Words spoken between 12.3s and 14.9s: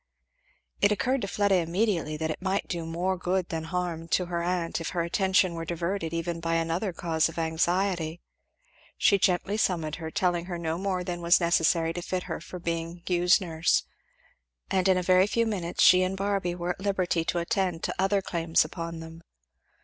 for being Hugh's nurse; and